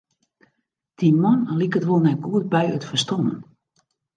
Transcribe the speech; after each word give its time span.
Dy 1.01 1.09
man 1.21 1.39
liket 1.59 1.87
wol 1.89 2.01
net 2.05 2.19
goed 2.27 2.45
by 2.53 2.63
it 2.75 2.87
ferstân. 2.89 3.25